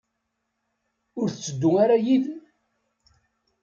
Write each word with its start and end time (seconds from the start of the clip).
Ur 1.19 1.27
tetteddu 1.29 1.69
ara 1.83 1.95
yid-m? 2.05 2.41